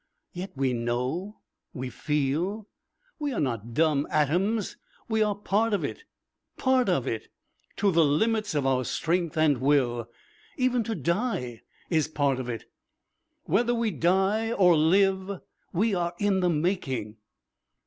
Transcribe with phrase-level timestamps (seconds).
[0.33, 1.41] Yet we know
[1.75, 2.67] we feel.
[3.19, 4.75] We are not dumb atoms,
[5.07, 6.05] we are part of it
[6.57, 7.27] part of it
[7.75, 10.09] to the limits of our strength and will.
[10.57, 11.61] Even to die
[11.91, 12.65] is part of it.
[13.43, 15.39] Whether we die or live,
[15.71, 17.17] we are in the making....